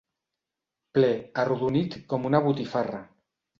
Ple, 0.95 1.11
arrodonit 1.43 1.99
com 2.15 2.27
una 2.33 2.43
botifarra. 2.49 3.07